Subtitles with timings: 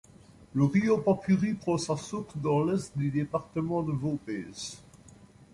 [0.55, 4.47] Le río Papuri prend sa source dans l'est du département de Vaupés.